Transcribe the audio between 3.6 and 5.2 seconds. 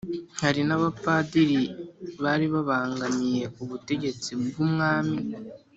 ubutegetsi bw'umwami